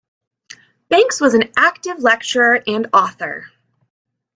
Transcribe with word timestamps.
Banks 0.89 1.21
was 1.21 1.35
an 1.35 1.51
active 1.55 1.99
lecturer 1.99 2.59
and 2.65 2.89
author. 2.91 3.51